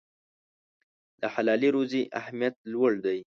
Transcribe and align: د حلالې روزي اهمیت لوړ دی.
د 1.21 1.21
حلالې 1.33 1.69
روزي 1.77 2.01
اهمیت 2.19 2.55
لوړ 2.71 2.91
دی. 3.05 3.19